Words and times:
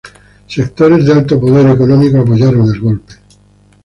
Sectores 0.55 1.05
de 1.05 1.13
alto 1.13 1.39
poder 1.39 1.69
económico 1.69 2.17
apoyaron 2.21 2.73
el 2.73 2.79
golpe. 2.81 3.13